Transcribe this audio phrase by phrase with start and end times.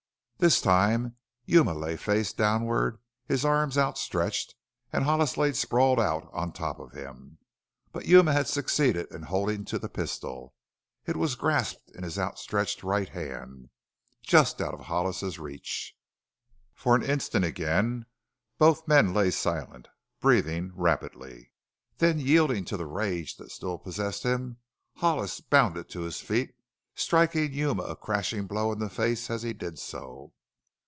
[0.37, 4.55] This time Yuma lay face downward, his arms outstretched,
[4.91, 7.37] and Hollis lay sprawled out on top of him.
[7.91, 10.55] But Yuma had succeeded in holding to the pistol;
[11.05, 13.69] it was grasped in his outstretched right hand,
[14.23, 15.95] just out of Hollis's reach.
[16.73, 18.07] For an instant again
[18.57, 19.89] both men lay silent,
[20.21, 21.51] breathing rapidly.
[21.99, 24.57] Then, yielding to the rage that still possessed him,
[24.95, 26.55] Hollis bounded to his feet,
[26.93, 30.31] striking Yuma a crashing blow in the face as he did so.